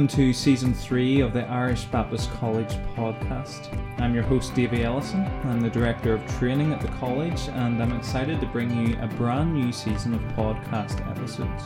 [0.00, 3.68] welcome to season three of the Irish Baptist College podcast.
[4.00, 5.26] I'm your host, Davey Ellison.
[5.44, 9.08] I'm the director of training at the college, and I'm excited to bring you a
[9.08, 11.64] brand new season of podcast episodes.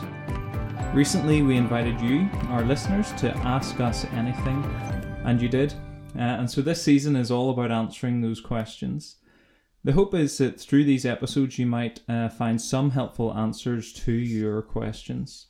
[0.93, 4.61] Recently, we invited you, our listeners, to ask us anything,
[5.23, 5.71] and you did.
[6.13, 9.15] Uh, and so this season is all about answering those questions.
[9.85, 14.11] The hope is that through these episodes, you might uh, find some helpful answers to
[14.11, 15.47] your questions.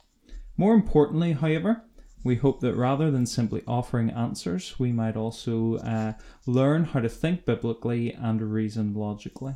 [0.56, 1.82] More importantly, however,
[2.26, 6.14] we hope that rather than simply offering answers, we might also uh,
[6.48, 9.54] learn how to think biblically and reason logically.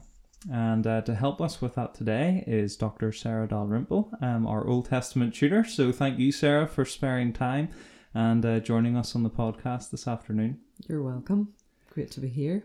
[0.49, 3.11] And uh, to help us with that today is Dr.
[3.11, 5.65] Sarah Dalrymple, um, our Old Testament tutor.
[5.65, 7.69] So thank you, Sarah, for sparing time
[8.13, 10.59] and uh, joining us on the podcast this afternoon.
[10.87, 11.53] You're welcome.
[11.91, 12.63] Great to be here.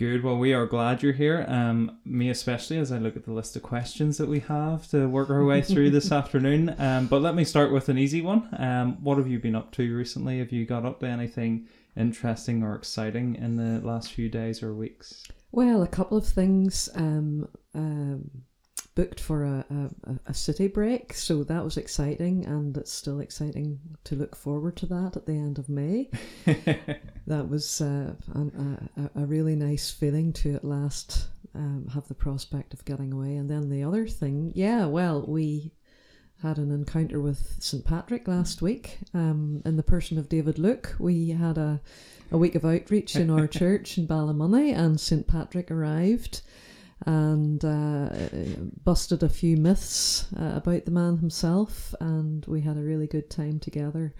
[0.00, 0.24] Good.
[0.24, 1.44] Well, we are glad you're here.
[1.46, 5.06] Um, me especially, as I look at the list of questions that we have to
[5.06, 6.74] work our way through this afternoon.
[6.78, 8.48] Um, but let me start with an easy one.
[8.58, 10.38] Um, what have you been up to recently?
[10.38, 14.72] Have you got up to anything interesting or exciting in the last few days or
[14.72, 15.24] weeks?
[15.52, 16.88] Well, a couple of things.
[16.94, 18.30] Um, um,
[18.94, 19.64] booked for a,
[20.04, 24.76] a, a city break, so that was exciting, and it's still exciting to look forward
[24.76, 26.10] to that at the end of May.
[27.26, 32.14] that was uh, an, a, a really nice feeling to at last um, have the
[32.14, 33.36] prospect of getting away.
[33.36, 35.72] And then the other thing, yeah, well, we
[36.42, 37.84] had an encounter with St.
[37.84, 40.96] Patrick last week um, in the person of David Luke.
[40.98, 41.80] We had a,
[42.30, 45.26] a week of outreach in our church in Ballymoney, and St.
[45.26, 46.42] Patrick arrived
[47.06, 48.08] and uh,
[48.84, 53.30] busted a few myths uh, about the man himself, and we had a really good
[53.30, 54.14] time together.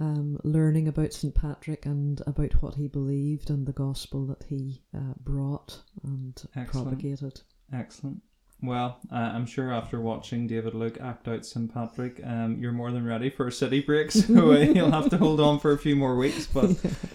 [0.00, 1.34] Um, learning about St.
[1.34, 6.88] Patrick and about what he believed and the gospel that he uh, brought and Excellent.
[6.90, 7.40] propagated.
[7.72, 8.22] Excellent.
[8.62, 11.72] Well, uh, I'm sure after watching David Luke act out St.
[11.72, 14.12] Patrick, um, you're more than ready for a city break.
[14.12, 16.70] So uh, you'll have to hold on for a few more weeks, but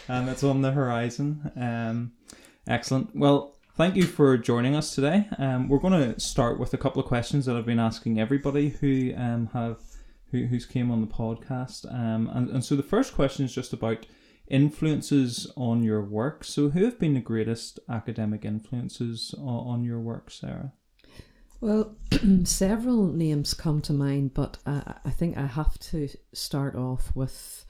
[0.10, 1.52] um, it's on the horizon.
[1.56, 2.12] Um,
[2.68, 3.16] excellent.
[3.16, 5.28] Well, Thank you for joining us today.
[5.38, 8.70] Um, we're going to start with a couple of questions that I've been asking everybody
[8.70, 9.82] who um, have
[10.32, 11.86] who, who's came on the podcast.
[11.94, 14.06] Um, and, and so the first question is just about
[14.48, 16.46] influences on your work.
[16.46, 20.72] So who have been the greatest academic influences on, on your work, Sarah?
[21.60, 21.98] Well,
[22.46, 27.66] several names come to mind, but uh, I think I have to start off with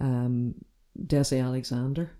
[0.00, 0.54] um,
[0.98, 2.12] Desi Alexander.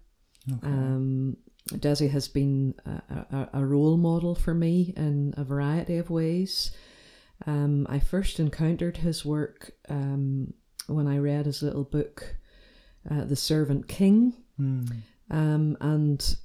[0.52, 0.66] Okay.
[0.66, 1.38] Um,
[1.70, 2.90] Desi has been a,
[3.36, 6.70] a, a, role model for me in a variety of ways.
[7.46, 10.52] Um, I first encountered his work um,
[10.88, 12.36] when I read his little book,
[13.10, 14.34] uh, The Servant King.
[14.60, 14.96] Mm.
[15.30, 16.36] Um, and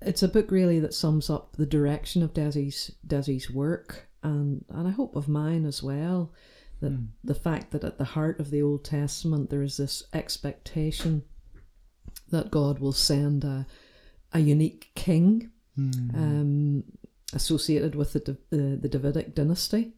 [0.00, 4.86] it's a book really that sums up the direction of Desi's, Desi's work and, and
[4.86, 6.32] I hope of mine as well.
[6.80, 7.08] That mm.
[7.24, 11.24] the fact that at the heart of the Old Testament there is this expectation
[12.30, 13.66] that God will send a
[14.32, 16.14] a unique king mm.
[16.14, 16.84] um,
[17.32, 19.92] associated with the, the, the Davidic dynasty,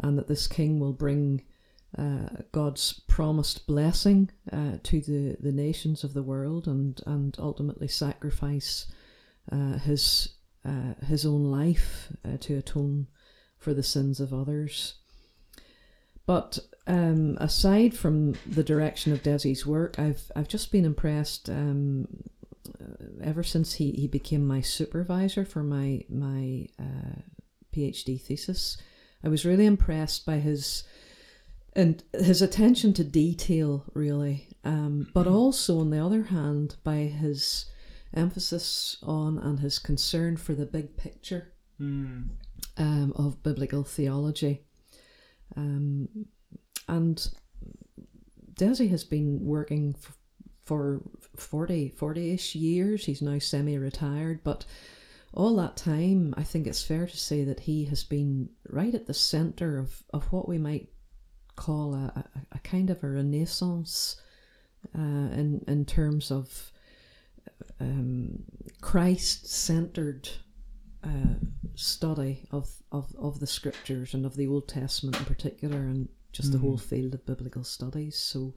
[0.00, 1.42] and that this king will bring
[1.96, 7.88] uh, God's promised blessing uh, to the, the nations of the world and, and ultimately
[7.88, 8.86] sacrifice
[9.52, 13.06] uh, his, uh, his own life uh, to atone
[13.58, 14.94] for the sins of others.
[16.26, 22.06] But um, aside from the direction of Desi's work, I've I've just been impressed um,
[22.08, 22.33] uh,
[23.22, 27.20] ever since he, he became my supervisor for my my uh,
[27.74, 28.76] PhD thesis,
[29.22, 30.84] I was really impressed by his
[31.76, 35.34] and his attention to detail, really, um, but mm-hmm.
[35.34, 37.66] also on the other hand by his
[38.14, 42.28] emphasis on and his concern for the big picture mm.
[42.78, 44.62] um, of biblical theology.
[45.56, 46.08] Um,
[46.88, 47.28] and
[48.54, 49.94] Desi has been working
[50.64, 51.02] for
[51.36, 53.06] 40, 40-ish years.
[53.06, 54.64] He's now semi-retired, but
[55.32, 59.06] all that time, I think it's fair to say that he has been right at
[59.06, 60.88] the center of, of what we might
[61.56, 64.20] call a, a, a kind of a renaissance
[64.96, 66.70] uh, in, in terms of
[67.80, 68.44] um,
[68.80, 70.28] Christ centered
[71.02, 71.34] uh,
[71.74, 76.50] study of, of, of the scriptures and of the Old Testament in particular, and just
[76.50, 76.58] mm-hmm.
[76.58, 78.16] the whole field of biblical studies.
[78.16, 78.54] So,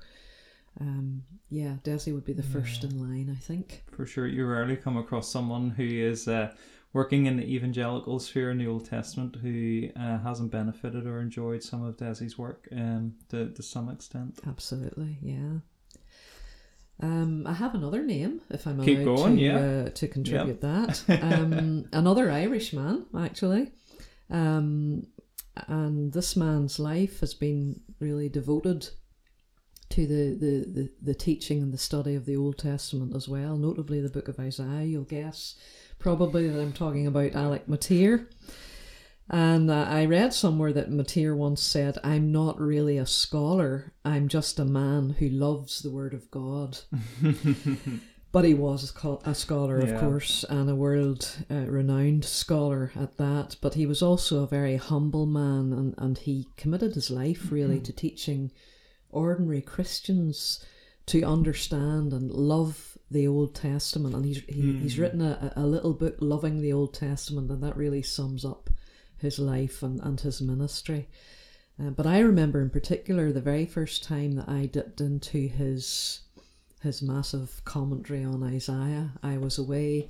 [0.80, 3.84] um, yeah, Desi would be the first in line, I think.
[3.92, 6.54] For sure, you rarely come across someone who is uh,
[6.94, 11.64] working in the evangelical sphere in the Old Testament who uh, hasn't benefited or enjoyed
[11.64, 14.40] some of Desi's work um, to, to some extent.
[14.48, 15.60] Absolutely, yeah.
[17.00, 19.58] Um, I have another name, if I'm Keep allowed going, to, yeah.
[19.58, 20.62] uh, to contribute yep.
[20.62, 21.04] that.
[21.22, 23.72] Um, another Irishman, actually.
[24.30, 25.08] Um,
[25.68, 28.90] and this man's life has been really devoted
[29.98, 33.58] to the, the, the, the teaching and the study of the Old Testament as well,
[33.58, 34.84] notably the book of Isaiah.
[34.84, 35.56] You'll guess
[35.98, 38.30] probably that I'm talking about Alec Motyer.
[39.28, 44.28] And uh, I read somewhere that Motyer once said, I'm not really a scholar, I'm
[44.28, 46.78] just a man who loves the Word of God.
[48.32, 48.94] but he was
[49.26, 50.00] a scholar, of yeah.
[50.00, 53.56] course, and a world uh, renowned scholar at that.
[53.62, 57.78] But he was also a very humble man, and, and he committed his life really
[57.78, 57.86] mm-hmm.
[57.86, 58.52] to teaching
[59.12, 60.64] ordinary Christians
[61.08, 64.16] to understand and love the Old Testament.
[64.16, 64.82] And he's, he, mm.
[64.82, 68.70] he's written a, a little book, Loving the Old Testament, and that really sums up
[69.18, 71.08] his life and, and his ministry.
[71.80, 76.22] Uh, but I remember in particular the very first time that I dipped into his
[76.84, 79.12] his massive commentary on Isaiah.
[79.24, 80.10] I was away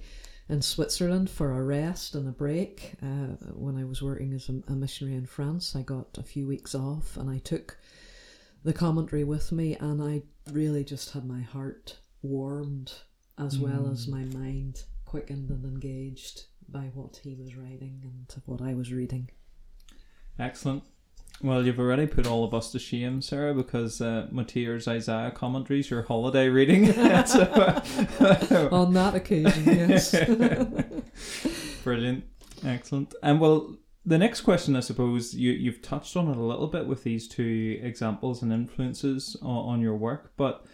[0.50, 4.72] in Switzerland for a rest and a break uh, when I was working as a,
[4.72, 5.76] a, missionary in France.
[5.76, 7.78] I got a few weeks off and I took
[8.64, 12.94] the commentary with me, and I really just had my heart warmed
[13.38, 13.62] as mm.
[13.62, 18.74] well as my mind quickened and engaged by what he was writing and what I
[18.74, 19.30] was reading.
[20.40, 20.84] Excellent.
[21.42, 26.02] Well, you've already put all of us to shame, Sarah, because uh, Isaiah commentaries, your
[26.02, 26.90] holiday reading.
[26.98, 30.16] On that occasion, yes.
[31.84, 32.24] Brilliant.
[32.66, 33.14] Excellent.
[33.22, 33.78] And well,
[34.08, 37.28] the next question, I suppose, you, you've touched on it a little bit with these
[37.28, 40.66] two examples and influences on, on your work, but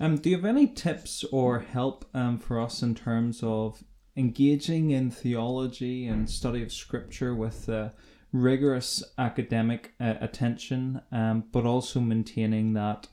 [0.00, 3.84] um, do you have any tips or help um, for us in terms of
[4.16, 7.90] engaging in theology and study of scripture with uh,
[8.32, 13.06] rigorous academic uh, attention, um, but also maintaining that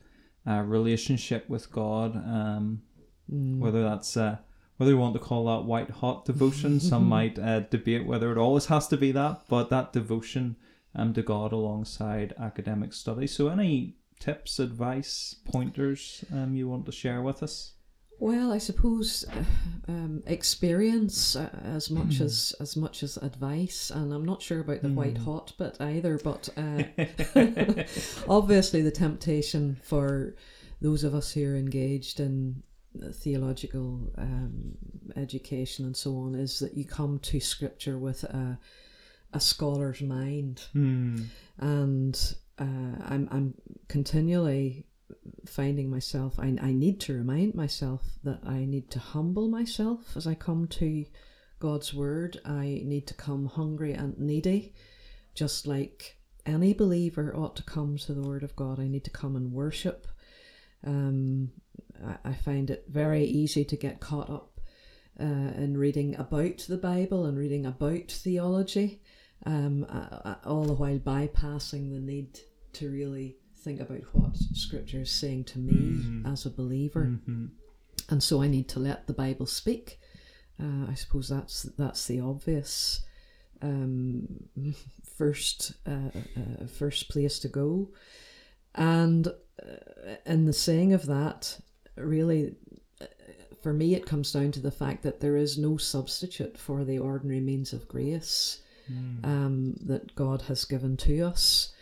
[0.47, 2.81] uh, relationship with God, um,
[3.31, 3.59] mm.
[3.59, 4.37] whether that's uh,
[4.79, 6.79] whether you want to call that white hot devotion.
[6.79, 10.55] Some might uh, debate whether it always has to be that, but that devotion
[10.95, 13.27] um, to God alongside academic study.
[13.27, 17.73] So, any tips, advice, pointers um, you want to share with us?
[18.19, 22.21] Well, I suppose uh, um, experience uh, as much mm.
[22.21, 24.95] as as much as advice, and I'm not sure about the mm.
[24.95, 26.17] white hot bit either.
[26.17, 26.83] But uh,
[28.29, 30.35] obviously, the temptation for
[30.81, 32.63] those of us who are engaged in
[33.13, 34.77] theological um,
[35.15, 38.59] education and so on is that you come to Scripture with a
[39.31, 41.23] a scholar's mind, mm.
[41.59, 42.63] and uh,
[43.05, 43.53] I'm I'm
[43.87, 44.85] continually
[45.45, 50.27] finding myself, I, I need to remind myself that I need to humble myself as
[50.27, 51.05] I come to
[51.59, 52.39] God's Word.
[52.45, 54.73] I need to come hungry and needy,
[55.33, 58.79] just like any believer ought to come to the Word of God.
[58.79, 60.07] I need to come and worship.
[60.85, 61.51] Um,
[62.05, 64.59] I, I find it very easy to get caught up
[65.19, 69.01] uh, in reading about the Bible and reading about theology,
[69.45, 69.85] um,
[70.45, 72.39] all the while bypassing the need
[72.73, 76.31] to really think about what scripture is saying to me mm.
[76.31, 77.05] as a believer.
[77.05, 77.47] Mm-hmm.
[78.09, 79.99] And so I need to let the Bible speak.
[80.61, 83.01] Uh, I suppose that's that's the obvious
[83.61, 84.27] um,
[85.17, 87.89] first uh, uh, first place to go.
[88.75, 91.59] And uh, in the saying of that,
[91.99, 92.55] really,
[93.01, 93.05] uh,
[93.61, 96.99] for me, it comes down to the fact that there is no substitute for the
[96.99, 99.25] ordinary means of grace mm.
[99.25, 101.73] um, that God has given to us.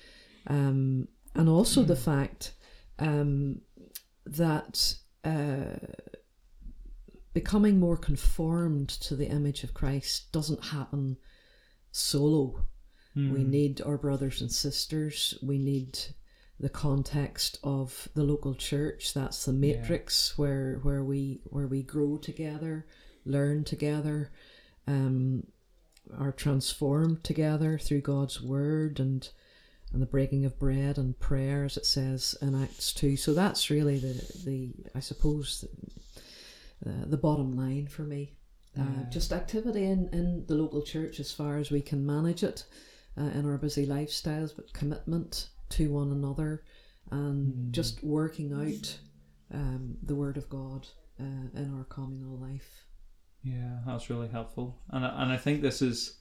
[0.48, 1.88] Um, and also mm.
[1.88, 2.54] the fact
[3.00, 3.62] um,
[4.26, 5.78] that uh,
[7.34, 11.18] becoming more conformed to the image of Christ doesn't happen
[11.92, 12.66] solo.
[13.16, 13.32] Mm.
[13.32, 15.38] We need our brothers and sisters.
[15.42, 16.00] We need
[16.60, 19.14] the context of the local church.
[19.14, 20.42] That's the matrix yeah.
[20.42, 22.86] where where we where we grow together,
[23.26, 24.32] learn together,
[24.88, 25.44] um,
[26.18, 29.28] are transformed together through God's word and
[29.94, 33.16] and the breaking of bread and prayer, as it says in Acts 2.
[33.16, 35.64] So that's really the, the I suppose,
[36.84, 38.34] the, uh, the bottom line for me.
[38.78, 39.10] Uh, yeah.
[39.10, 42.66] just activity in, in the local church as far as we can manage it
[43.18, 46.64] uh, in our busy lifestyles, but commitment to one another
[47.12, 47.72] and mm.
[47.72, 48.98] just working out
[49.54, 50.88] um, the Word of God
[51.20, 52.86] uh, in our communal life.
[53.44, 54.78] Yeah, that's really helpful.
[54.90, 56.18] And, and I think this is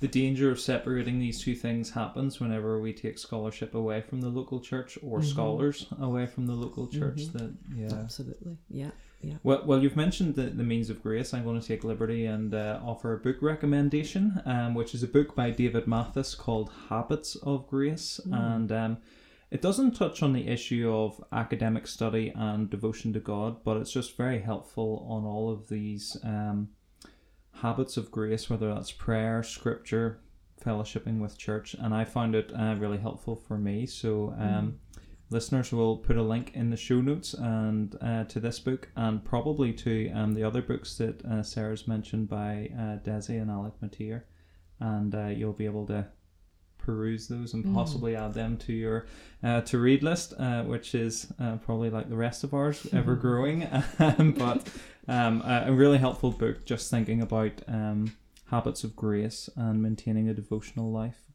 [0.00, 4.28] the danger of separating these two things happens whenever we take scholarship away from the
[4.28, 5.28] local church or mm-hmm.
[5.28, 7.22] scholars away from the local church.
[7.22, 7.38] Mm-hmm.
[7.38, 8.90] That yeah, absolutely, yeah.
[9.22, 9.34] Yeah.
[9.42, 11.32] Well, well, you've mentioned the, the means of grace.
[11.32, 15.08] I'm going to take liberty and uh, offer a book recommendation, um, which is a
[15.08, 18.36] book by David Mathis called Habits of Grace, mm.
[18.36, 18.98] and um,
[19.52, 23.92] it doesn't touch on the issue of academic study and devotion to God, but it's
[23.92, 26.70] just very helpful on all of these um,
[27.52, 30.20] habits of grace, whether that's prayer, scripture,
[30.64, 33.86] fellowshipping with church, and I found it uh, really helpful for me.
[33.86, 34.74] So, um, mm.
[35.32, 39.24] Listeners will put a link in the show notes and uh, to this book and
[39.24, 43.72] probably to um, the other books that uh, Sarah's mentioned by uh, Desi and Alec
[43.80, 44.26] Motyer,
[44.78, 46.06] and uh, you'll be able to
[46.76, 49.06] peruse those and possibly add them to your
[49.42, 53.14] uh, to read list, uh, which is uh, probably like the rest of ours, ever
[53.14, 53.66] growing.
[53.98, 54.68] Um, but
[55.08, 58.16] um, a, a really helpful book, just thinking about um,
[58.50, 61.30] habits of grace and maintaining a devotional life.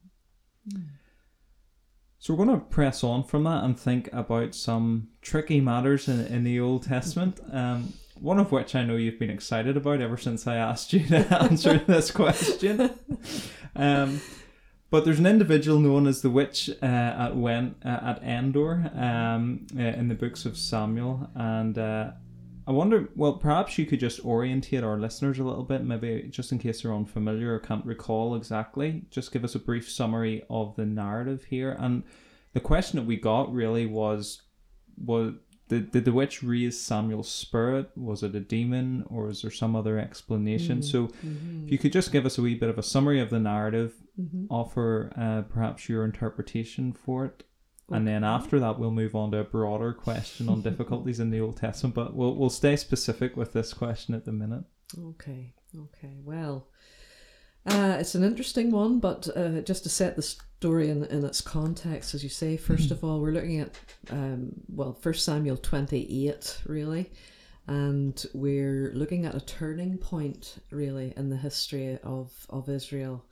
[2.19, 6.25] So we're going to press on from that and think about some tricky matters in,
[6.25, 7.39] in the Old Testament.
[7.51, 11.05] Um, one of which I know you've been excited about ever since I asked you
[11.07, 12.91] to answer this question.
[13.75, 14.21] Um,
[14.89, 19.67] but there's an individual known as the witch uh, at Wen uh, at Endor um,
[19.77, 22.11] uh, in the books of Samuel, and uh,
[22.67, 23.09] I wonder.
[23.15, 26.81] Well, perhaps you could just orientate our listeners a little bit, maybe just in case
[26.81, 29.05] they're unfamiliar or can't recall exactly.
[29.09, 31.77] Just give us a brief summary of the narrative here.
[31.79, 32.03] And
[32.53, 34.41] the question that we got really was,
[35.01, 35.35] was
[35.69, 37.89] did, did the witch raise Samuel's spirit?
[37.95, 40.79] Was it a demon, or is there some other explanation?
[40.79, 40.89] Mm-hmm.
[40.89, 41.65] So, mm-hmm.
[41.65, 43.93] if you could just give us a wee bit of a summary of the narrative,
[44.19, 44.45] mm-hmm.
[44.49, 47.43] offer uh, perhaps your interpretation for it,
[47.89, 51.39] and then after that we'll move on to a broader question on difficulties in the
[51.39, 51.95] Old Testament.
[51.95, 54.63] But we'll we'll stay specific with this question at the minute.
[54.97, 56.17] Okay, okay.
[56.23, 56.67] Well,
[57.67, 61.41] uh, it's an interesting one, but uh, just to set the story in, in its
[61.41, 63.77] context, as you say, first of all, we're looking at,
[64.09, 67.11] um, well, First Samuel 28, really,
[67.67, 73.25] and we're looking at a turning point, really, in the history of, of Israel.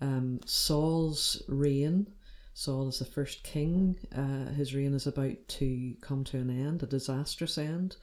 [0.00, 2.08] Um, Saul's reign,
[2.58, 6.82] Saul is the first king, uh, his reign is about to come to an end,
[6.82, 7.96] a disastrous end.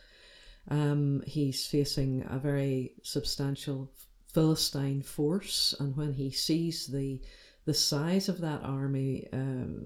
[0.68, 3.92] Um, he's facing a very substantial
[4.32, 7.20] Philistine force, and when he sees the
[7.66, 9.86] the size of that army, um,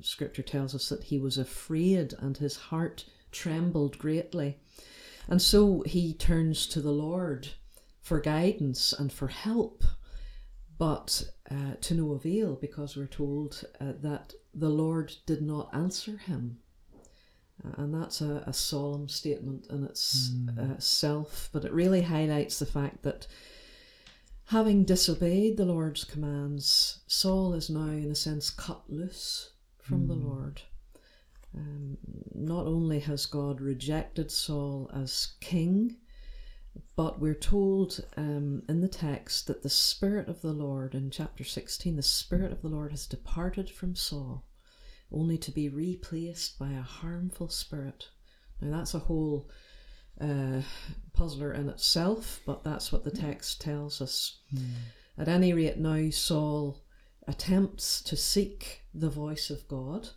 [0.00, 4.56] Scripture tells us that he was afraid and his heart trembled greatly,
[5.28, 7.48] and so he turns to the Lord
[8.00, 9.84] for guidance and for help,
[10.80, 16.16] but uh, to no avail because we're told uh, that the Lord did not answer
[16.16, 16.56] him.
[17.62, 23.02] Uh, and that's a, a solemn statement in itself, but it really highlights the fact
[23.02, 23.26] that
[24.46, 30.14] having disobeyed the Lord's commands, Saul is now, in a sense, cut loose from the
[30.14, 30.62] Lord.
[31.54, 31.98] Um,
[32.34, 35.96] not only has God rejected Saul as king,
[36.96, 41.44] but we're told um, in the text that the Spirit of the Lord, in chapter
[41.44, 44.44] 16, the Spirit of the Lord has departed from Saul,
[45.12, 48.08] only to be replaced by a harmful spirit.
[48.60, 49.50] Now, that's a whole
[50.20, 50.60] uh,
[51.12, 54.38] puzzler in itself, but that's what the text tells us.
[55.18, 56.82] At any rate, now Saul
[57.26, 60.10] attempts to seek the voice of God,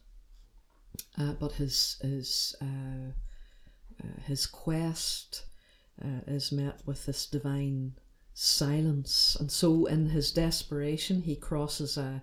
[1.17, 3.11] uh, but his his uh,
[4.03, 5.45] uh, his quest
[6.01, 7.93] uh, is met with this divine
[8.33, 12.21] silence, and so in his desperation, he crosses a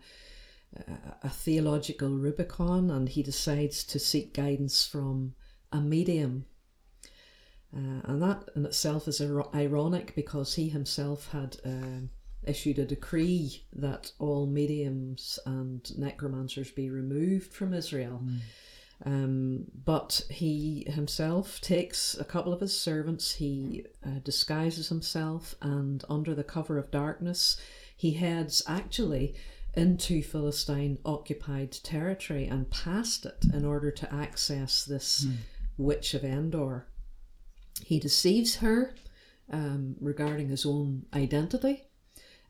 [0.76, 5.34] a, a theological Rubicon, and he decides to seek guidance from
[5.72, 6.46] a medium.
[7.74, 12.00] Uh, and that in itself is ir- ironic because he himself had uh,
[12.44, 18.22] issued a decree that all mediums and necromancers be removed from Israel.
[19.04, 26.04] Um, but he himself takes a couple of his servants, he uh, disguises himself, and
[26.10, 27.56] under the cover of darkness,
[27.96, 29.34] he heads actually
[29.74, 35.26] into Philistine occupied territory and past it in order to access this
[35.78, 36.86] witch of Endor.
[37.84, 38.94] He deceives her
[39.50, 41.84] um, regarding his own identity,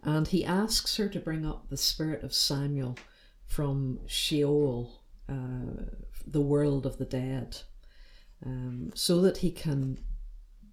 [0.02, 2.96] and he asks her to bring up the spirit of Samuel
[3.46, 5.84] from Sheol, uh,
[6.26, 7.58] the world of the dead,
[8.44, 9.98] um, so that he can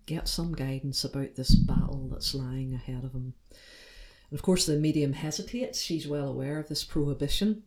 [0.06, 3.34] get some guidance about this battle that's lying ahead of him.
[4.30, 5.82] And of course, the medium hesitates.
[5.82, 7.64] She's well aware of this prohibition,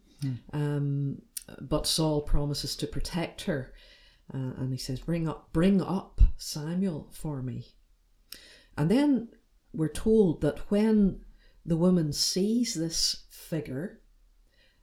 [0.53, 1.23] um,
[1.61, 3.73] but Saul promises to protect her,
[4.33, 7.75] uh, and he says, "Bring up, bring up Samuel for me."
[8.77, 9.29] And then
[9.73, 11.21] we're told that when
[11.65, 14.01] the woman sees this figure,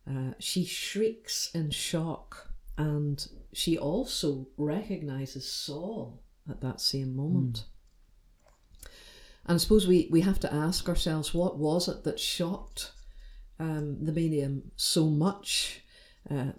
[0.09, 2.46] uh, she shrieks in shock,
[2.77, 7.65] and she also recognizes Saul at that same moment.
[9.45, 12.91] And I suppose we, we have to ask ourselves what was it that shocked
[13.59, 15.81] um, the medium so much?
[16.29, 16.51] Uh,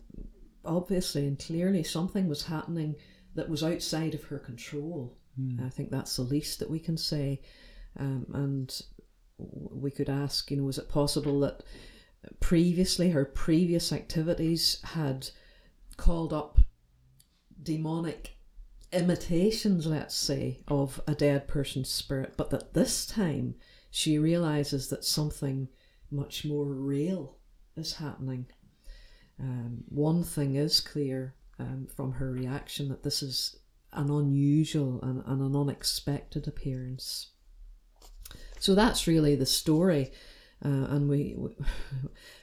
[0.65, 2.97] obviously and clearly, something was happening
[3.35, 5.17] that was outside of her control.
[5.65, 7.43] I think that's the least that we can say.
[7.97, 8.83] Um, and
[9.39, 11.63] we could ask, you know, is it possible that
[12.41, 15.31] previously her previous activities had
[15.99, 16.59] called up
[17.63, 18.39] demonic
[18.91, 23.55] imitations, let's say, of a dead person's spirit, but that this time
[23.91, 25.69] she realizes that something
[26.11, 27.37] much more real
[27.77, 28.47] is happening.
[29.39, 33.57] Um, one thing is clear um, from her reaction that this is
[33.93, 37.33] an unusual and, and an unexpected appearance.
[38.59, 40.13] So that's really the story.
[40.65, 41.37] Uh, and we,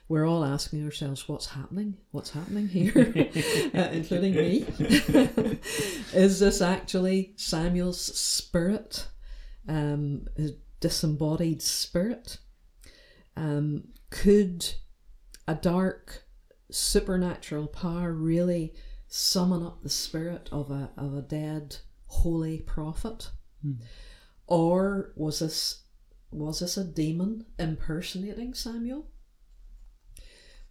[0.08, 1.98] we're all asking ourselves, what's happening?
[2.12, 2.94] What's happening here?
[3.74, 4.66] uh, including me.
[6.14, 9.08] Is this actually Samuel's spirit,
[9.68, 12.38] um, his disembodied spirit?
[13.36, 14.74] Um, could
[15.48, 16.24] a dark
[16.72, 18.74] supernatural power really
[19.08, 23.32] summon up the spirit of a, of a dead holy prophet?
[23.64, 23.74] Hmm.
[24.48, 25.82] Or was this
[26.32, 29.08] was this a demon impersonating Samuel?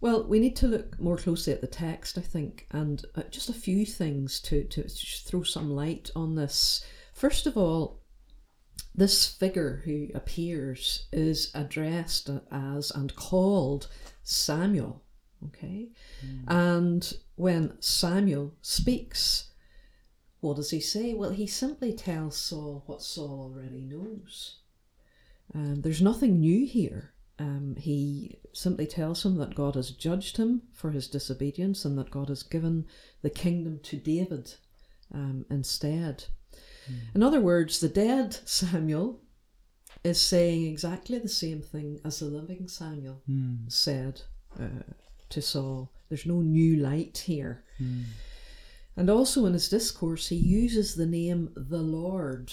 [0.05, 3.49] Well, we need to look more closely at the text, I think, and uh, just
[3.49, 6.85] a few things to, to throw some light on this.
[7.15, 8.03] First of all,
[8.95, 13.89] this figure who appears is addressed as and called
[14.23, 15.03] Samuel.
[15.47, 15.89] Okay?
[16.23, 16.45] Mm.
[16.49, 19.53] And when Samuel speaks,
[20.41, 21.15] what does he say?
[21.15, 24.59] Well, he simply tells Saul what Saul already knows.
[25.55, 27.14] Um, there's nothing new here.
[27.39, 32.11] Um, he simply tells him that God has judged him for his disobedience and that
[32.11, 32.87] God has given
[33.23, 34.55] the kingdom to David
[35.13, 36.27] um, instead.
[36.89, 37.15] Mm.
[37.17, 39.21] In other words, the dead Samuel
[40.05, 43.71] is saying exactly the same thing as the living Samuel mm.
[43.73, 44.23] said
[44.61, 44.83] uh,
[45.31, 45.91] to Saul.
[46.09, 47.65] There's no new light here.
[47.83, 48.05] Mm.
[48.97, 52.53] And also in his discourse, he uses the name the Lord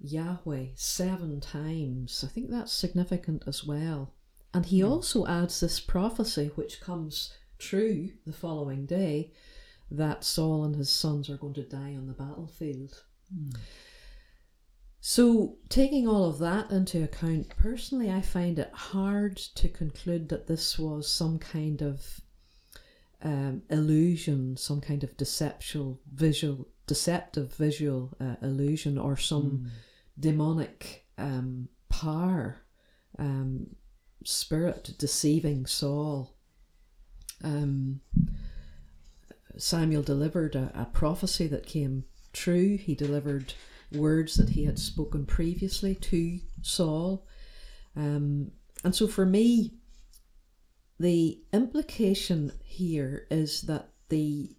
[0.00, 2.24] Yahweh seven times.
[2.26, 4.14] I think that's significant as well.
[4.54, 9.32] And he also adds this prophecy, which comes true the following day,
[9.90, 13.02] that Saul and his sons are going to die on the battlefield.
[13.34, 13.56] Mm.
[15.00, 20.46] So, taking all of that into account, personally, I find it hard to conclude that
[20.46, 22.20] this was some kind of
[23.22, 29.70] um, illusion, some kind of deceptual visual, deceptive visual uh, illusion, or some mm
[30.18, 32.62] demonic um, power,
[33.18, 33.66] um,
[34.24, 36.34] spirit deceiving Saul.
[37.42, 38.00] Um,
[39.56, 42.76] Samuel delivered a, a, prophecy that came true.
[42.76, 43.54] He delivered
[43.92, 47.26] words that he had spoken previously to Saul.
[47.96, 48.52] Um,
[48.84, 49.74] and so for me,
[50.98, 54.56] the implication here is that the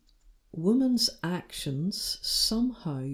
[0.52, 3.12] woman's actions somehow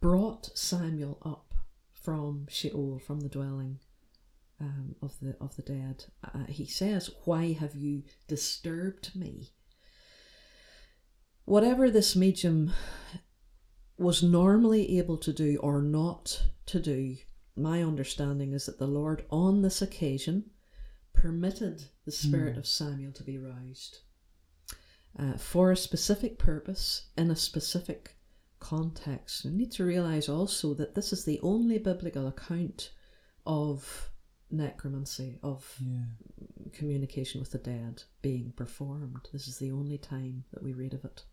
[0.00, 1.54] brought Samuel up
[1.92, 3.80] from Sheol, from the dwelling
[4.60, 6.04] um, of the of the dead.
[6.24, 9.52] Uh, he says, "Why have you disturbed me?"
[11.44, 12.72] Whatever this medium
[13.98, 17.16] was normally able to do or not to do,
[17.56, 20.50] my understanding is that the Lord on this occasion
[21.12, 22.58] permitted the spirit mm.
[22.58, 24.00] of Samuel to be roused
[25.18, 28.16] uh, for a specific purpose in a specific
[28.58, 29.44] context.
[29.44, 32.92] We need to realize also that this is the only biblical account
[33.46, 34.10] of
[34.50, 36.68] necromancy, of yeah.
[36.72, 39.28] communication with the dead being performed.
[39.32, 41.24] This is the only time that we read of it.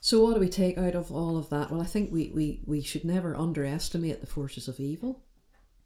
[0.00, 1.70] So, what do we take out of all of that?
[1.70, 5.24] Well, I think we, we, we should never underestimate the forces of evil,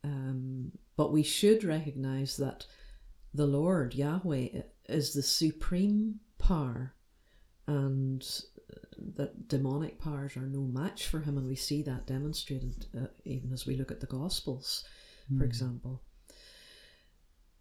[0.02, 2.66] um, but we should recognize that
[3.32, 4.48] the Lord, Yahweh,
[4.88, 6.94] is the supreme power
[7.68, 8.26] and
[9.14, 13.52] that demonic powers are no match for him, and we see that demonstrated uh, even
[13.52, 14.84] as we look at the Gospels.
[15.28, 15.50] For hmm.
[15.50, 16.02] example.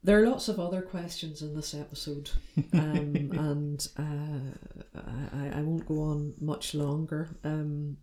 [0.03, 2.29] There are lots of other questions in this episode,
[2.73, 4.99] um, and uh,
[5.35, 7.35] I, I won't go on much longer.
[7.43, 7.97] Um,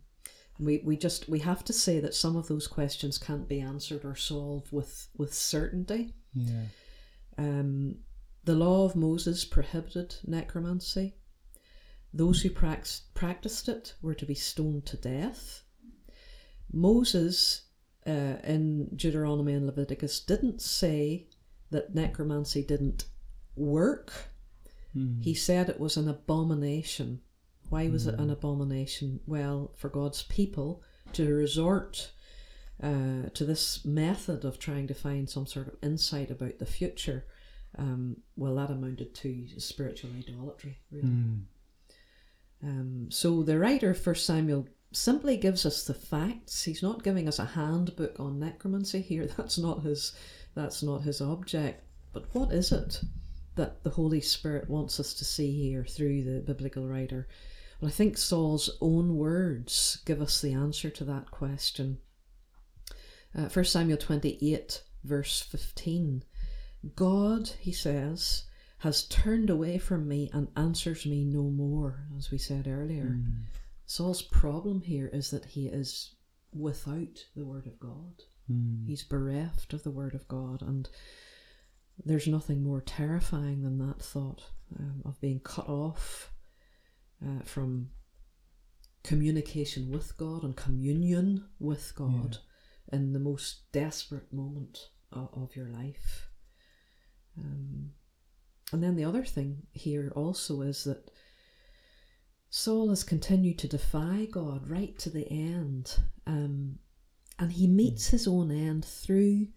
[0.59, 4.05] we, we just we have to say that some of those questions can't be answered
[4.05, 6.13] or solved with with certainty.
[6.33, 6.65] Yeah.
[7.37, 7.95] Um,
[8.43, 11.15] the law of Moses prohibited necromancy.
[12.13, 15.63] Those who practiced it were to be stoned to death.
[16.71, 17.64] Moses
[18.07, 21.27] uh, in Deuteronomy and Leviticus didn't say
[21.71, 23.05] that necromancy didn't
[23.55, 24.13] work.
[24.95, 25.23] Mm.
[25.23, 27.21] He said it was an abomination.
[27.69, 28.13] Why was mm.
[28.13, 28.31] it an hmm.
[28.31, 29.19] abomination?
[29.25, 32.11] Well, for God's people to resort
[32.81, 37.25] uh, to this method of trying to find some sort of insight about the future,
[37.77, 41.07] um, well, that amounted to spiritual idolatry, really.
[41.07, 41.41] Mm.
[42.63, 46.63] Um, so the writer, First Samuel, simply gives us the facts.
[46.63, 49.27] He's not giving us a handbook on necromancy here.
[49.37, 50.13] That's not his.
[50.55, 51.83] That's not his object.
[52.13, 53.01] But what is it
[53.55, 57.27] that the Holy Spirit wants us to see here through the biblical writer?
[57.81, 61.97] Well, I think Saul's own words give us the answer to that question.
[63.37, 66.23] Uh, 1 Samuel 28, verse 15
[66.95, 68.43] God, he says,
[68.79, 73.17] has turned away from me and answers me no more, as we said earlier.
[73.17, 73.33] Mm.
[73.85, 76.15] Saul's problem here is that he is
[76.53, 78.23] without the Word of God.
[78.51, 78.87] Mm.
[78.87, 80.89] He's bereft of the Word of God, and
[82.03, 84.43] there's nothing more terrifying than that thought
[84.79, 86.31] um, of being cut off
[87.25, 87.89] uh, from
[89.03, 92.39] communication with God and communion with God
[92.91, 92.97] yeah.
[92.97, 96.29] in the most desperate moment of, of your life.
[97.37, 97.91] Um,
[98.71, 101.11] and then the other thing here also is that
[102.57, 105.97] Saul has continued to defy God right to the end.
[106.25, 106.79] Um,
[107.37, 109.49] and he meets his own end through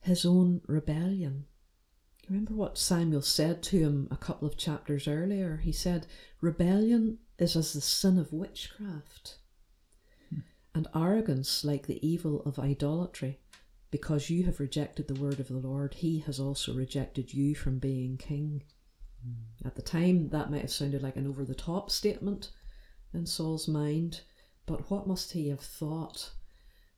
[0.00, 1.44] his own rebellion.
[2.30, 5.58] Remember what Samuel said to him a couple of chapters earlier?
[5.58, 6.06] He said,
[6.40, 9.36] Rebellion is as the sin of witchcraft,
[10.30, 10.40] hmm.
[10.74, 13.40] and arrogance like the evil of idolatry.
[13.90, 17.78] Because you have rejected the word of the Lord, he has also rejected you from
[17.78, 18.62] being king.
[19.24, 19.66] Hmm.
[19.66, 22.50] At the time, that might have sounded like an over the top statement
[23.14, 24.22] in Saul's mind,
[24.66, 26.30] but what must he have thought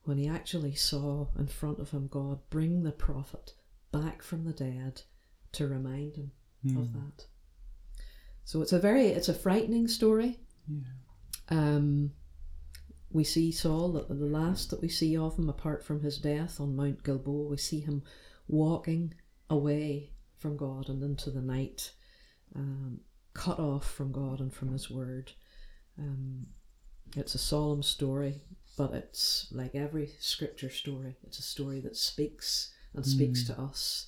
[0.03, 3.53] when he actually saw in front of him God bring the prophet
[3.91, 5.01] back from the dead
[5.53, 6.31] to remind him
[6.65, 6.79] mm.
[6.79, 6.99] of hmm.
[6.99, 7.25] that?
[8.45, 10.39] So it's a very it's a frightening story.
[10.67, 10.81] Yeah.
[11.49, 12.11] Um,
[13.11, 16.75] we see Saul, the last that we see of him, apart from his death on
[16.75, 18.03] Mount Gilboa, we see him
[18.47, 19.13] walking
[19.49, 21.91] away from God and into the night,
[22.55, 22.99] um,
[23.33, 25.33] cut off from God and from His Word.
[25.97, 26.47] Um,
[27.15, 28.41] it's a solemn story,
[28.77, 31.15] but it's like every scripture story.
[31.23, 33.47] It's a story that speaks and speaks mm.
[33.47, 34.07] to us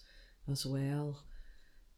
[0.50, 1.24] as well.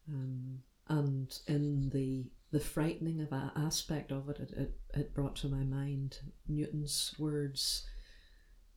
[0.08, 5.36] Um, and in the the frightening of a aspect of it, it, it, it brought
[5.36, 7.86] to my mind Newton's words.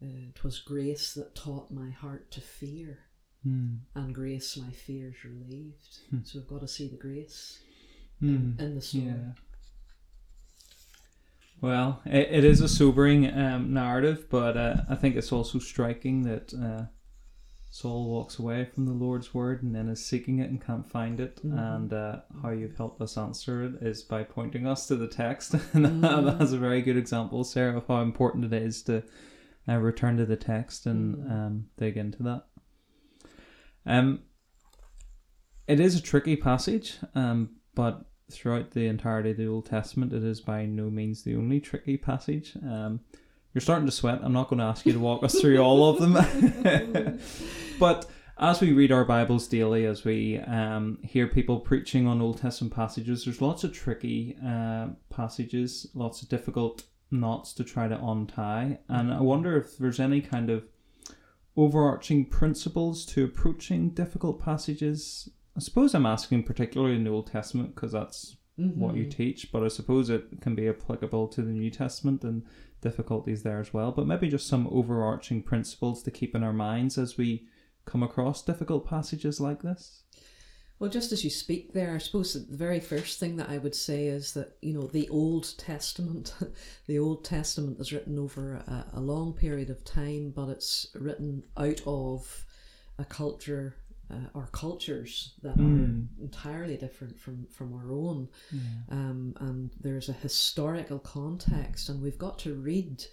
[0.01, 2.99] Uh, it was grace that taught my heart to fear,
[3.47, 3.77] mm.
[3.95, 5.99] and grace my fears relieved.
[6.13, 6.27] Mm.
[6.27, 7.59] So we've got to see the grace
[8.21, 8.59] mm.
[8.59, 9.05] in, in, the story.
[9.05, 9.31] Yeah.
[11.61, 16.23] Well, it, it is a sobering um, narrative, but uh, I think it's also striking
[16.23, 16.85] that uh,
[17.73, 21.19] Saul walks away from the Lord's word and then is seeking it and can't find
[21.19, 21.37] it.
[21.37, 21.57] Mm-hmm.
[21.57, 25.53] And uh, how you've helped us answer it is by pointing us to the text.
[25.73, 26.37] and mm-hmm.
[26.37, 29.01] that's a very good example, Sarah, of how important it is to
[29.67, 31.31] uh, return to the text and mm-hmm.
[31.31, 32.45] um, dig into that.
[33.85, 34.23] Um,
[35.67, 40.23] it is a tricky passage, um, but throughout the entirety of the Old Testament, it
[40.23, 42.57] is by no means the only tricky passage.
[42.63, 43.01] Um,
[43.53, 44.19] you're starting to sweat.
[44.23, 47.19] I'm not going to ask you to walk us through all of them.
[47.79, 52.39] but as we read our Bibles daily, as we um, hear people preaching on Old
[52.39, 58.03] Testament passages, there's lots of tricky uh, passages, lots of difficult knots to try to
[58.03, 58.79] untie.
[58.89, 60.65] And I wonder if there's any kind of
[61.55, 65.29] overarching principles to approaching difficult passages.
[65.55, 68.79] I suppose I'm asking particularly in the Old Testament because that's mm-hmm.
[68.79, 69.11] what you mm-hmm.
[69.11, 72.43] teach, but I suppose it can be applicable to the New Testament and
[72.81, 76.97] difficulties there as well, but maybe just some overarching principles to keep in our minds
[76.97, 77.47] as we
[77.85, 80.03] come across difficult passages like this?
[80.79, 83.75] Well, just as you speak there, I suppose the very first thing that I would
[83.75, 86.33] say is that, you know, the Old Testament,
[86.87, 91.43] the Old Testament is written over a, a long period of time, but it's written
[91.57, 92.45] out of
[92.99, 93.75] a culture
[94.11, 95.63] uh, or cultures that mm.
[95.63, 98.59] are entirely different from from our own yeah.
[98.91, 103.03] um, and there's a historical context and we've got to read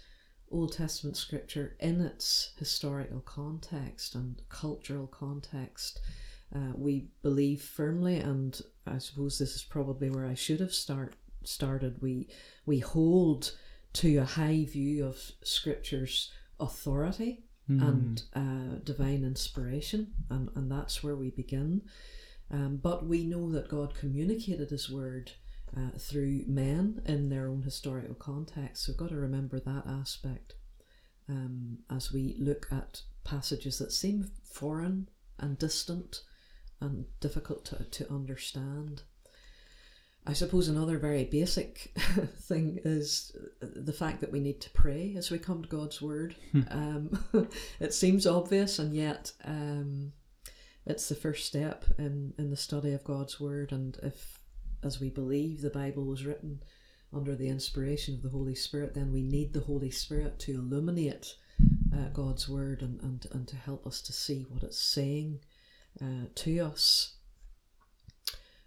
[0.50, 6.00] old testament scripture in its historical context and cultural context
[6.54, 11.14] uh, we believe firmly and i suppose this is probably where i should have start
[11.42, 12.28] started we
[12.66, 13.52] we hold
[13.92, 17.88] to a high view of scripture's authority mm.
[17.88, 21.82] and uh, divine inspiration, and, and that's where we begin.
[22.50, 25.32] Um, but we know that God communicated His word
[25.76, 28.84] uh, through men in their own historical context.
[28.84, 30.54] So we've got to remember that aspect
[31.28, 35.08] um, as we look at passages that seem foreign
[35.38, 36.22] and distant
[36.80, 39.02] and difficult to, to understand.
[40.26, 41.92] I suppose another very basic
[42.42, 46.36] thing is the fact that we need to pray as we come to God's Word.
[46.52, 46.60] Hmm.
[46.70, 47.24] um,
[47.80, 50.12] it seems obvious, and yet um,
[50.86, 53.72] it's the first step in, in the study of God's Word.
[53.72, 54.40] And if,
[54.82, 56.62] as we believe, the Bible was written
[57.12, 61.34] under the inspiration of the Holy Spirit, then we need the Holy Spirit to illuminate
[61.94, 65.40] uh, God's Word and, and, and to help us to see what it's saying
[66.00, 67.14] uh, to us.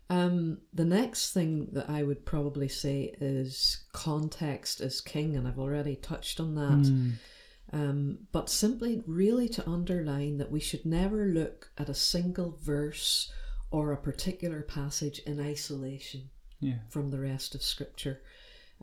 [0.09, 5.59] Um, the next thing that I would probably say is context is king, and I've
[5.59, 6.87] already touched on that.
[6.87, 7.09] Hmm.
[7.71, 13.31] Um, but simply, really, to underline that we should never look at a single verse
[13.71, 16.79] or a particular passage in isolation Yeah.
[16.89, 18.21] from the rest of Scripture.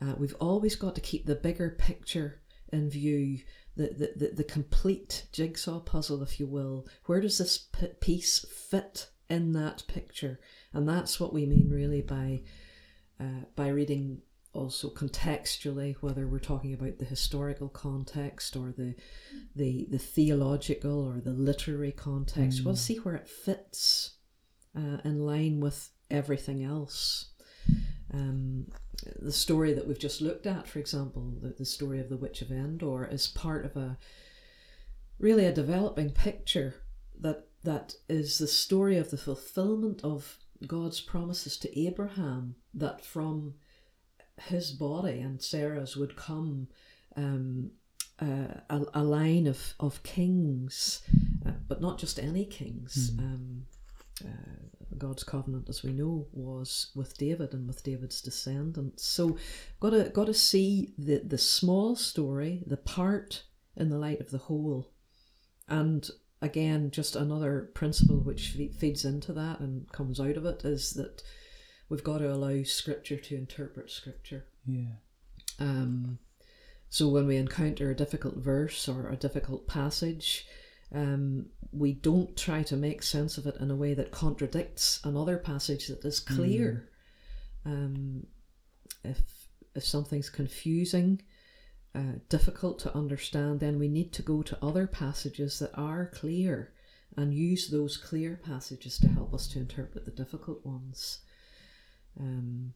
[0.02, 2.40] Uh, we've always got to keep the bigger picture
[2.72, 3.38] in view,
[3.76, 6.86] the, the, the, complete jigsaw puzzle, if you will.
[7.06, 10.40] Where does this p- piece fit in that picture?
[10.72, 12.42] And that's what we mean really by
[13.20, 18.94] uh, by reading also contextually, whether we're talking about the historical context or the
[19.54, 22.64] the the theological or the literary context.
[22.64, 24.16] We'll see where it fits
[24.76, 27.30] uh, in line with everything else.
[28.12, 28.66] Um,
[29.20, 32.42] the story that we've just looked at, for example, the, the story of the Witch
[32.42, 33.96] of Endor, is part of a
[35.18, 36.74] really a developing picture
[37.20, 43.54] that that is the story of the fulfillment of God's promises to Abraham that from
[44.48, 46.68] his body and Sarah's would come
[47.16, 47.70] um,
[48.20, 51.02] uh, a, a line of, of kings,
[51.46, 53.12] uh, but not just any kings.
[53.18, 53.66] Um,
[54.24, 59.04] uh, God's covenant, as we know, was with David and with David's descendants.
[59.04, 59.36] So,
[59.78, 63.44] got to got to see the the small story, the part
[63.76, 64.90] in the light of the whole,
[65.68, 66.08] and
[66.42, 71.22] again, just another principle which feeds into that and comes out of it is that
[71.88, 74.46] we've got to allow Scripture to interpret Scripture.
[74.66, 74.94] Yeah.
[75.58, 76.18] Um,
[76.88, 80.46] so when we encounter a difficult verse or a difficult passage,
[80.92, 85.36] um, we don't try to make sense of it in a way that contradicts another
[85.38, 86.88] passage that is clear.
[87.64, 88.26] Um,
[89.04, 89.20] if
[89.74, 91.22] if something's confusing,
[91.94, 96.72] uh, difficult to understand, then we need to go to other passages that are clear
[97.16, 101.20] and use those clear passages to help us to interpret the difficult ones.
[102.18, 102.74] Um,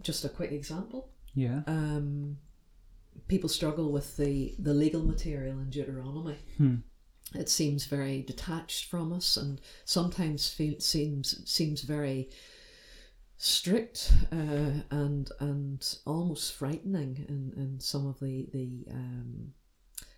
[0.00, 1.62] just a quick example Yeah.
[1.66, 2.38] um,
[3.26, 6.36] people struggle with the, the legal material in Deuteronomy.
[6.56, 6.76] Hmm.
[7.34, 12.30] It seems very detached from us, and sometimes feel, seems seems very
[13.36, 19.52] strict uh, and and almost frightening in, in some of the the um,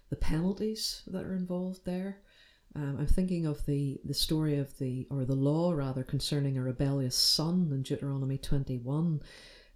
[0.08, 2.18] the penalties that are involved there.
[2.76, 6.62] Um, I'm thinking of the, the story of the, or the law rather, concerning a
[6.62, 9.20] rebellious son in Deuteronomy 21,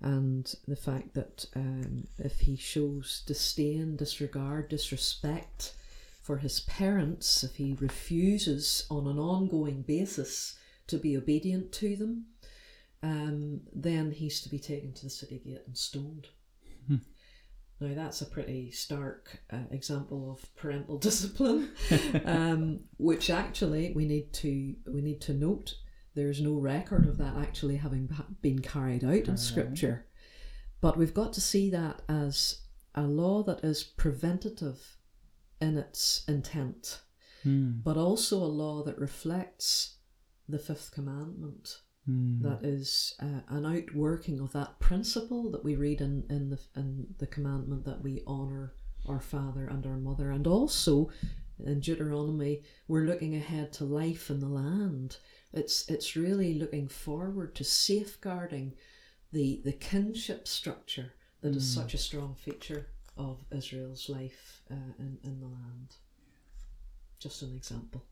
[0.01, 5.75] and the fact that um, if he shows disdain, disregard, disrespect
[6.23, 12.27] for his parents, if he refuses on an ongoing basis to be obedient to them,
[13.03, 16.29] um, then he's to be taken to the city gate and stoned.
[17.81, 21.71] Now that's a pretty stark uh, example of parental discipline,
[22.25, 25.75] um, which actually we need to we need to note.
[26.15, 28.09] There's no record of that actually having
[28.41, 29.37] been carried out in.
[29.37, 30.07] Scripture,
[30.81, 32.61] but we've got to see that as
[32.95, 34.97] a law that is preventative
[35.61, 37.01] in its intent,
[37.43, 37.81] Hmm.
[37.85, 39.99] but also a law that reflects
[40.49, 42.43] the fifth commandment Hmm.
[42.43, 47.15] that is uh, an outworking of that principle that we read in, in the in
[47.19, 48.75] the commandment that we honor
[49.09, 51.09] our father and our mother and also
[51.65, 55.17] in Deuteronomy we're looking ahead to life in the land
[55.55, 58.75] it's it's really looking forward to safeguarding
[59.33, 62.87] the the kinship structure that is such a strong feature
[63.17, 65.97] of Israel's life uh, in, in the land
[67.19, 68.05] just an example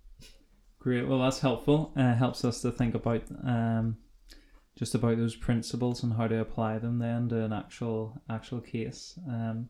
[0.83, 1.07] Great.
[1.07, 1.93] Well, that's helpful.
[1.97, 3.99] Uh, helps us to think about um,
[4.75, 9.17] just about those principles and how to apply them then to an actual actual case.
[9.29, 9.69] Um,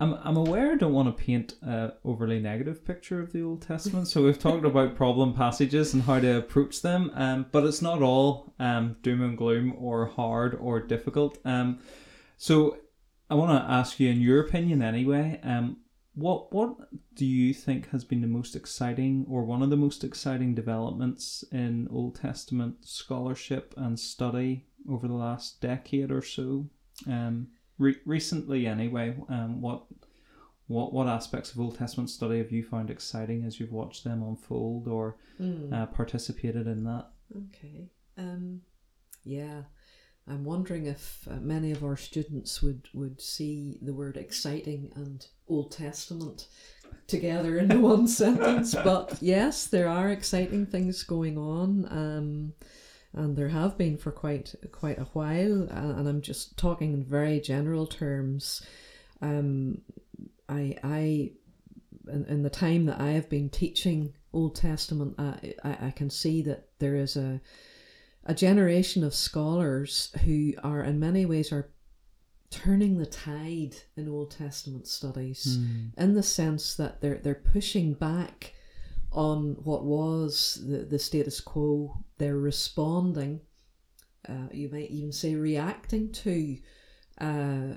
[0.00, 3.62] I'm I'm aware I don't want to paint a overly negative picture of the Old
[3.62, 4.08] Testament.
[4.08, 7.10] So we've talked about problem passages and how to approach them.
[7.14, 11.38] Um, but it's not all um doom and gloom or hard or difficult.
[11.44, 11.80] Um,
[12.36, 12.78] so
[13.30, 15.40] I want to ask you, in your opinion, anyway.
[15.42, 15.78] Um,
[16.14, 16.76] what what
[17.14, 21.44] do you think has been the most exciting or one of the most exciting developments
[21.52, 26.68] in Old Testament scholarship and study over the last decade or so?
[27.06, 27.48] Um,
[27.78, 29.16] re- recently, anyway.
[29.28, 29.84] Um, what
[30.66, 34.22] what what aspects of Old Testament study have you found exciting as you've watched them
[34.22, 35.16] unfold or
[35.72, 37.06] uh, participated in that?
[37.36, 37.88] Okay.
[38.16, 38.62] Um,
[39.24, 39.62] yeah.
[40.26, 45.26] I'm wondering if uh, many of our students would, would see the word exciting and
[45.48, 46.48] Old Testament
[47.06, 48.74] together in one sentence.
[48.74, 52.52] But yes, there are exciting things going on, um,
[53.14, 55.62] and there have been for quite quite a while.
[55.70, 58.62] And I'm just talking in very general terms.
[59.22, 59.82] Um,
[60.48, 61.32] I I
[62.10, 66.10] in, in the time that I have been teaching Old Testament, I, I, I can
[66.10, 67.40] see that there is a
[68.24, 71.70] a generation of scholars who are in many ways are
[72.50, 75.90] turning the tide in Old Testament studies Mm.
[75.98, 78.54] in the sense that they're they're pushing back
[79.10, 82.04] on what was the, the status quo.
[82.18, 83.40] They're responding,
[84.28, 86.58] uh, you might even say reacting to
[87.20, 87.74] uh,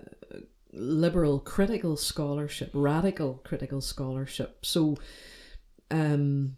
[0.73, 4.65] liberal critical scholarship, radical critical scholarship.
[4.65, 4.97] So,
[5.89, 6.57] um,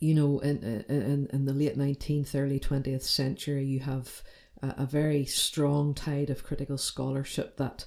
[0.00, 4.22] you know, in, in in the late nineteenth, early twentieth century, you have
[4.62, 7.84] a, a very strong tide of critical scholarship that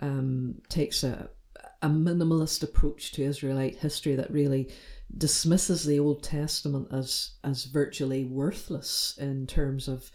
[0.00, 1.30] um, takes a
[1.82, 4.70] a minimalist approach to Israelite history that really
[5.16, 10.10] dismisses the Old Testament as as virtually worthless in terms of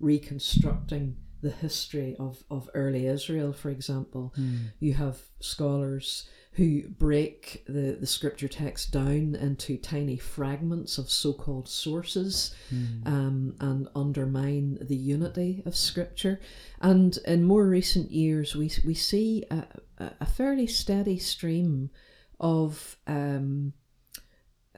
[0.00, 4.32] reconstructing the history of, of early Israel, for example.
[4.78, 11.32] You have scholars who break the, the scripture text down into tiny fragments of so
[11.32, 12.54] called sources
[13.06, 16.38] um, and undermine the unity of scripture.
[16.80, 19.64] And in more recent years, we, we see a,
[19.98, 21.90] a a fairly steady stream
[22.38, 23.72] of um,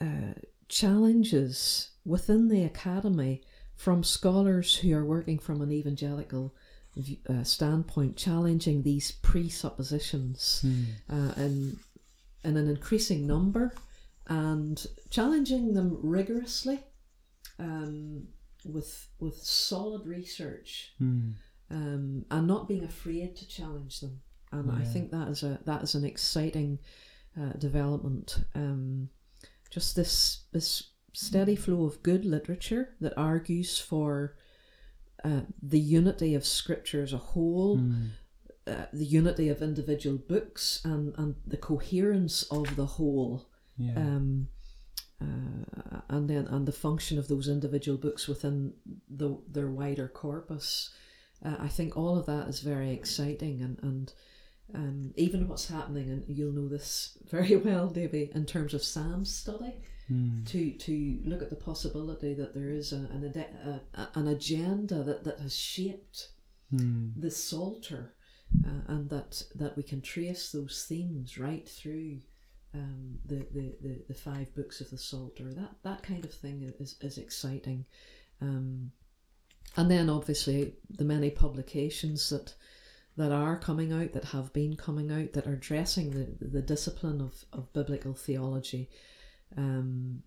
[0.04, 0.32] uh,
[0.68, 3.42] challenges within the academy
[3.74, 6.54] from scholars who are working from an evangelical
[7.28, 10.64] uh, standpoint, challenging these presuppositions
[11.10, 11.76] uh, in,
[12.44, 13.72] in an increasing number
[14.28, 16.78] and challenging them rigorously
[17.58, 18.28] um,
[18.64, 21.34] with with solid research Mm.
[21.70, 24.20] um, and not being afraid to challenge them.
[24.52, 26.78] And I think that is a that is an exciting
[27.40, 28.38] uh, development.
[28.54, 29.10] Um,
[29.70, 34.37] just this this steady flow of good literature that argues for
[35.24, 38.11] uh, the unity of Scripture as a whole, Mm.
[38.66, 43.46] uh, the unity of individual books, and and the coherence of the whole
[43.79, 43.94] Yeah.
[43.96, 44.48] um,
[45.20, 48.74] uh, and then and the function of those individual books within
[49.09, 50.90] the their wider corpus.
[51.42, 54.12] Uh, I think all of that is very exciting, and and
[54.74, 59.35] um, even what's happening, and you'll know this very well, Davy, in terms of Psalms
[59.35, 59.74] study,
[60.12, 60.46] Mm.
[60.48, 64.29] to to look at the possibility that there is a, an ade- a, a- an
[64.29, 66.29] agenda that, that has shaped
[66.74, 67.12] Mm.
[67.18, 68.14] the Psalter,
[68.66, 72.20] uh, and that that we can trace those themes right through
[72.74, 75.55] um, the, the, the, the five books of the Psalter.
[75.55, 77.87] That that kind of thing is is exciting,
[78.42, 78.90] um,
[79.77, 82.55] and then obviously the many publications that
[83.16, 87.20] that are coming out, that have been coming out, that are addressing the the discipline
[87.20, 88.90] of of biblical theology.
[89.57, 90.22] Um,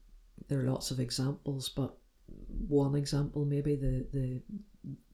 [0.47, 1.97] there are lots of examples, but
[2.67, 4.41] one example maybe the the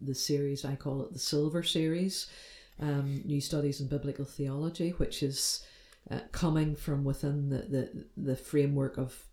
[0.02, 2.28] the series I call it the Silver Series,
[2.80, 5.66] um, New Studies in Biblical Theology, which is
[6.12, 9.26] uh, coming from within the, the the framework of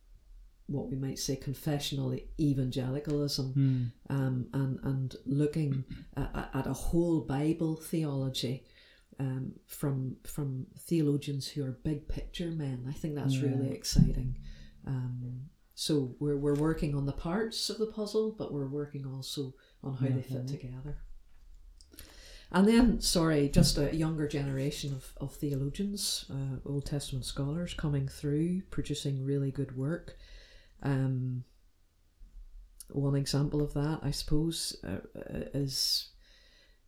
[0.71, 3.93] what we might say confessional evangelicalism, Mm.
[4.17, 5.85] um, and and looking
[6.17, 8.65] at, at a whole Bible theology.
[9.19, 13.49] Um, from from theologians who are big picture men, I think that's Yeah.
[13.49, 14.39] really exciting.
[14.87, 19.55] Um, so we're we're working on the parts of the puzzle, but we're working also
[19.83, 20.51] on how they fit Mhm.
[20.57, 20.97] together.
[22.53, 28.09] And then, sorry, just a younger generation of, of theologians, uh, Old Testament scholars coming
[28.09, 30.19] through, producing really good work.
[30.83, 31.45] Um,
[32.91, 36.09] one example of that, I suppose, uh, uh, is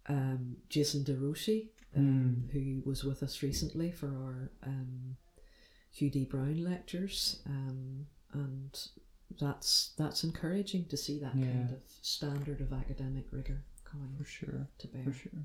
[0.08, 5.16] um, Jason DeRouchie, um, who was with us recently for our um,
[5.92, 6.24] Hugh D.
[6.24, 7.40] Brown lectures.
[7.46, 8.80] Um, and
[9.38, 14.66] that's that's encouraging to see that kind of standard of academic rigor coming For sure.
[14.78, 15.04] to bear.
[15.04, 15.44] For sure.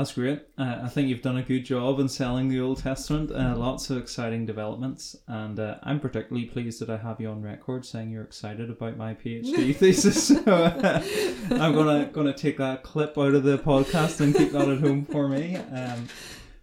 [0.00, 0.40] That's great.
[0.56, 3.30] Uh, I think you've done a good job in selling the Old Testament.
[3.30, 7.42] Uh, lots of exciting developments, and uh, I'm particularly pleased that I have you on
[7.42, 10.30] record saying you're excited about my PhD thesis.
[10.40, 11.02] So uh,
[11.50, 15.04] I'm gonna gonna take that clip out of the podcast and keep that at home
[15.04, 15.56] for me.
[15.56, 16.08] Um,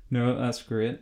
[0.09, 0.99] no, that's great.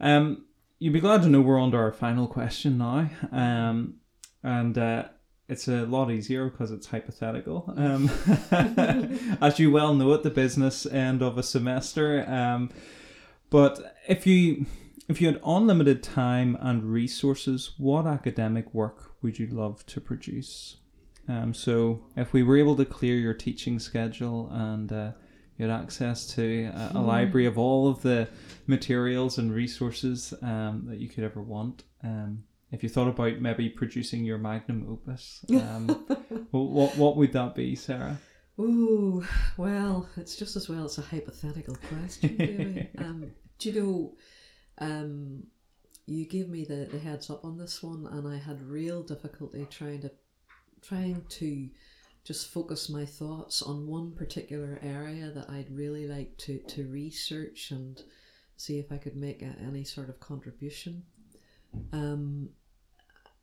[0.00, 0.46] Um,
[0.80, 3.08] you'd be glad to know we're on to our final question now.
[3.30, 3.98] Um,
[4.42, 5.04] and uh,
[5.50, 7.74] it's a lot easier because it's hypothetical.
[7.76, 8.10] Um,
[9.42, 12.24] as you well know, at the business end of a semester.
[12.28, 12.70] Um,
[13.50, 14.66] but if you
[15.08, 20.76] if you had unlimited time and resources, what academic work would you love to produce?
[21.28, 25.12] Um, so if we were able to clear your teaching schedule and uh,
[25.58, 28.28] you had access to a, a library of all of the
[28.68, 31.82] materials and resources um, that you could ever want.
[32.04, 35.88] Um, if you thought about maybe producing your magnum opus, um,
[36.50, 38.18] what what would that be, Sarah?
[38.58, 39.24] Ooh,
[39.56, 42.90] well, it's just as well it's a hypothetical question, really.
[42.98, 44.14] um, do you know,
[44.78, 45.44] um,
[46.06, 49.66] you gave me the, the heads up on this one, and I had real difficulty
[49.70, 50.10] trying to
[50.82, 51.68] trying to
[52.24, 57.70] just focus my thoughts on one particular area that I'd really like to, to research
[57.70, 58.02] and
[58.56, 61.02] see if I could make a, any sort of contribution.
[61.92, 62.50] Um,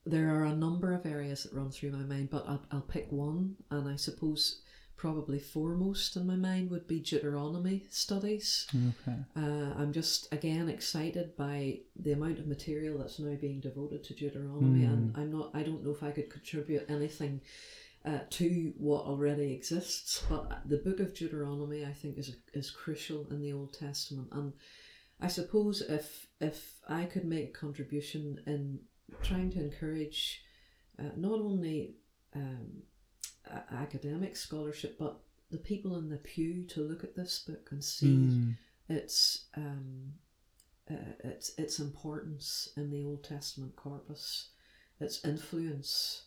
[0.10, 3.12] there are a number of areas that run through my mind, but I'll, I'll pick
[3.12, 4.62] one, and I suppose
[4.96, 8.66] probably foremost in my mind would be Deuteronomy studies.
[8.76, 9.18] Okay.
[9.36, 14.16] Uh, I'm just again excited by the amount of material that's now being devoted to
[14.16, 14.94] Deuteronomy, Mm.
[14.94, 15.52] and I'm not.
[15.54, 17.42] I don't know if I could contribute anything
[18.06, 23.28] uh, to what already exists, but the book of Deuteronomy I think is is crucial
[23.30, 24.54] in the Old Testament, and
[25.22, 28.80] I suppose if if I could make a contribution in
[29.22, 30.44] trying to encourage
[31.00, 31.96] uh, not only
[32.36, 32.84] um,
[33.72, 35.20] academic scholarship, but
[35.52, 38.56] the people in the pew to look at this book and see Mm.
[38.90, 40.14] its um,
[40.90, 44.50] uh, its its importance in the Old Testament corpus,
[45.00, 46.24] its influence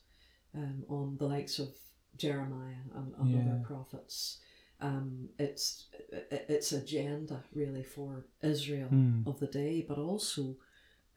[0.55, 1.69] um, on the likes of
[2.17, 4.39] Jeremiah and, and other prophets,
[4.81, 5.87] um, its
[6.31, 9.27] its agenda really for Israel Mm.
[9.27, 10.57] of the day, but also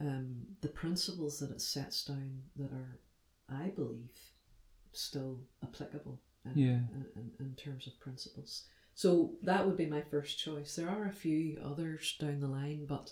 [0.02, 3.00] um, the principles that it sets down that are,
[3.50, 4.12] I believe,
[4.91, 6.80] still applicable uh, Yeah.
[6.96, 8.64] in, in, in terms of principles.
[8.96, 10.76] So that would be my first choice.
[10.76, 13.12] There are a few others down the line, but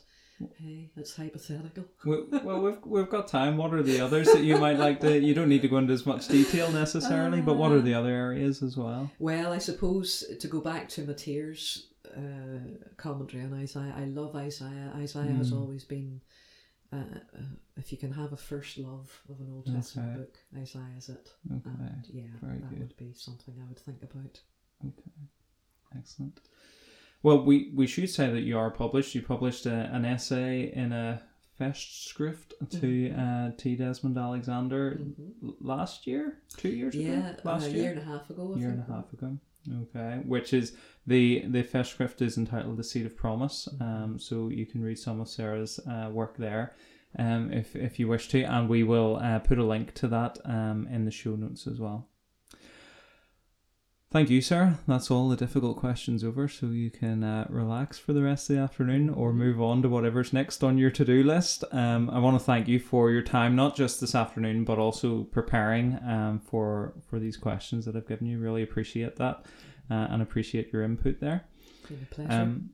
[0.60, 1.86] hey, it's hypothetical.
[2.06, 3.58] We- well, we've we've got time.
[3.58, 5.20] What are the others that you might like to?
[5.20, 8.10] You don't need to go into as much detail necessarily, but what are the other
[8.12, 9.10] areas as well?
[9.18, 12.60] Well, I suppose to go back to Motyer's uh,
[12.98, 14.92] commentary on Isaiah, I love Isaiah.
[14.98, 15.62] Isaiah has Mm.
[15.62, 16.22] always been,
[16.94, 17.42] uh, uh,
[17.78, 20.20] if you can have a first love of an Old Testament Okay.
[20.20, 21.30] book, Isaiah is it.
[21.52, 22.80] Okay, And yeah, very that good.
[22.80, 24.40] would be something I would think about.
[24.86, 25.12] okay,
[25.98, 26.40] excellent.
[27.24, 29.14] Well, we we should say that you are published.
[29.16, 31.22] You published a, an essay in a
[31.60, 33.76] Festschrift to uh, T.
[33.76, 35.56] Desmond Alexander Mhm.
[35.62, 37.82] last year, two years ago, Yeah, last a year.
[37.84, 38.54] year and a half ago.
[38.56, 39.38] I year and a half ago.
[39.70, 40.74] Okay, which is
[41.06, 45.22] the the Festschrift is entitled "The Seed of Promise." Um, so you can read some
[45.22, 46.74] of Sarah's uh, work there,
[47.20, 50.40] um, if if you wish to, and we will uh, put a link to that
[50.46, 52.08] um in the show notes as well.
[54.12, 54.78] Thank you, sir.
[54.90, 58.58] That's all the difficult questions over, so you can uh, relax for the rest of
[58.58, 61.64] the afternoon or move on to whatever's next on your to do list.
[61.72, 65.24] Um, I want to thank you for your time, not just this afternoon, but also
[65.24, 68.38] preparing um, for for these questions that I've given you.
[68.38, 69.46] Really appreciate that
[69.90, 71.46] uh, and appreciate your input there.
[72.10, 72.32] Pleasure.
[72.32, 72.70] Um,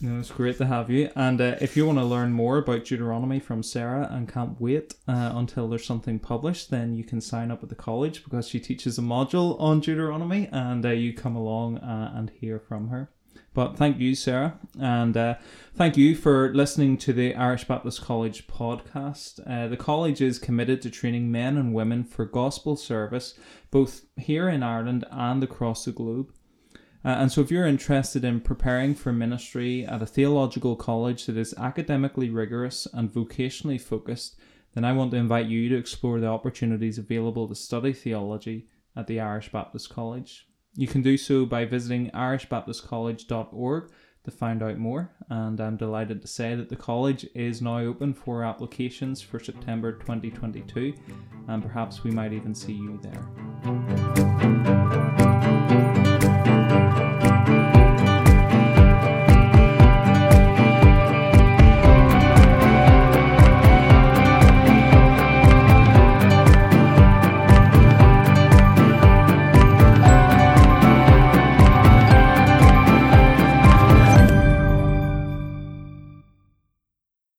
[0.00, 1.10] no, it's great to have you.
[1.16, 4.94] And uh, if you want to learn more about Deuteronomy from Sarah and can't wait
[5.08, 8.60] uh, until there's something published, then you can sign up at the college because she
[8.60, 13.10] teaches a module on Deuteronomy and uh, you come along uh, and hear from her.
[13.54, 14.58] But thank you, Sarah.
[14.80, 15.34] And uh,
[15.74, 19.40] thank you for listening to the Irish Baptist College podcast.
[19.46, 23.38] Uh, the college is committed to training men and women for gospel service,
[23.70, 26.32] both here in Ireland and across the globe.
[27.04, 31.36] Uh, and so, if you're interested in preparing for ministry at a theological college that
[31.36, 34.36] is academically rigorous and vocationally focused,
[34.74, 39.06] then I want to invite you to explore the opportunities available to study theology at
[39.06, 40.46] the Irish Baptist College.
[40.74, 43.90] You can do so by visiting irishbaptistcollege.org
[44.24, 48.14] to find out more, and I'm delighted to say that the college is now open
[48.14, 50.94] for applications for September 2022,
[51.48, 54.21] and perhaps we might even see you there.